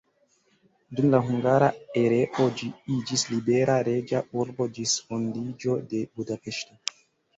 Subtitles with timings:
[0.99, 1.67] Dum la hungara
[2.03, 6.81] erao ĝi iĝis libera reĝa urbo ĝis fondiĝo de Budapeŝto.